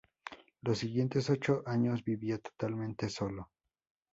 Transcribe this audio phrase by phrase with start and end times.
[0.63, 3.51] Los siguientes ocho años vivió totalmente solo.